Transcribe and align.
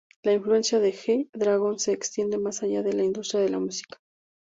La 0.23 0.33
influencia 0.33 0.79
de 0.79 0.93
G-Dragon 0.95 1.77
se 1.77 1.91
extiende 1.91 2.39
más 2.39 2.63
allá 2.63 2.81
de 2.81 2.93
la 2.93 3.03
industria 3.03 3.41
de 3.41 3.49
la 3.49 3.59
música. 3.59 3.99